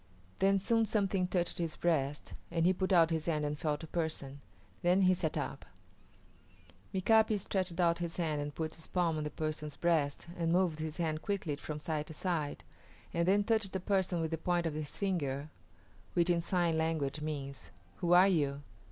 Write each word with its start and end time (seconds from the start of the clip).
Then 0.39 0.57
soon 0.57 0.87
something 0.87 1.27
touched 1.27 1.59
his 1.59 1.75
breast, 1.75 2.33
and 2.49 2.65
he 2.65 2.73
put 2.73 2.91
out 2.91 3.11
his 3.11 3.27
hand 3.27 3.45
and 3.45 3.55
felt 3.55 3.83
a 3.83 3.87
person. 3.87 4.41
Then 4.81 5.03
he 5.03 5.13
sat 5.13 5.37
up. 5.37 5.63
[Footnote 5.63 5.77
A: 5.77 6.91
The 6.97 7.01
Great 7.01 7.05
Falls 7.05 7.21
of 7.21 7.27
the 7.27 7.33
Missouri.] 7.35 7.37
Mika´pi 7.37 7.39
stretched 7.39 7.79
out 7.79 7.97
his 7.99 8.17
hand 8.17 8.41
and 8.41 8.55
put 8.55 8.75
its 8.75 8.87
palm 8.87 9.17
on 9.19 9.23
the 9.23 9.29
person's 9.29 9.75
breast 9.75 10.25
and 10.35 10.51
moved 10.51 10.79
his 10.79 10.97
hand 10.97 11.21
quickly 11.21 11.55
from 11.55 11.79
side 11.79 12.07
to 12.07 12.15
side, 12.15 12.63
and 13.13 13.27
then 13.27 13.43
touched 13.43 13.73
the 13.73 13.79
person 13.79 14.19
with 14.21 14.31
the 14.31 14.39
point 14.39 14.65
of 14.65 14.73
his 14.73 14.97
finger, 14.97 15.51
which 16.15 16.31
in 16.31 16.41
sign 16.41 16.79
language 16.79 17.21
means, 17.21 17.69
"Who 17.97 18.13
are 18.13 18.27
you?" 18.27 18.63